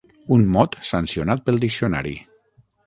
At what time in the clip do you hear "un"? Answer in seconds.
0.37-0.45